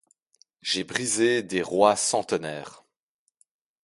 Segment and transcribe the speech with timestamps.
[0.63, 2.83] J'ai brisé des rois centenaires